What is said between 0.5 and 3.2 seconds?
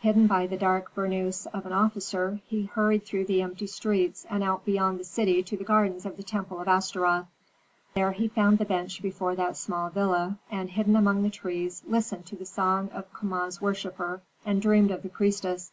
dark burnous of an officer, he hurried